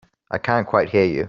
I 0.31 0.37
can't 0.39 0.65
quite 0.67 0.89
hear 0.89 1.03
you. 1.05 1.19